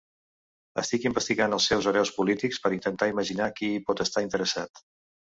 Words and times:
Estic 0.81 1.03
investigant 1.09 1.53
els 1.57 1.67
seus 1.71 1.89
hereus 1.91 2.11
polítics 2.15 2.61
per 2.63 2.71
intentar 2.79 3.11
imaginar 3.13 3.51
qui 3.61 3.71
hi 3.75 3.85
pot 3.91 4.03
estar 4.07 4.25
interessat. 4.29 4.83